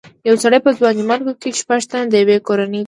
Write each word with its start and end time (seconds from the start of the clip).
یو 0.27 0.35
سړي 0.43 0.57
وویل 0.59 0.65
په 0.65 0.71
ځوانیمرګو 0.77 1.33
کې 1.41 1.49
شپږ 1.59 1.81
تنه 1.89 2.05
د 2.11 2.13
یوې 2.21 2.37
کورنۍ 2.47 2.73
دي. 2.79 2.79